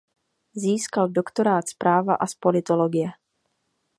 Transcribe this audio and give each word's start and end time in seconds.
Získal 0.57 1.09
doktorát 1.13 1.69
z 1.69 1.73
práva 1.77 2.15
a 2.17 2.25
z 2.27 2.33
politologie. 2.41 3.09